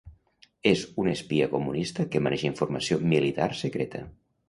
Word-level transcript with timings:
És 0.69 0.85
un 1.03 1.09
espia 1.11 1.49
comunista 1.53 2.07
que 2.15 2.25
maneja 2.29 2.51
informació 2.53 3.01
militar 3.15 3.53
secreta. 3.65 4.07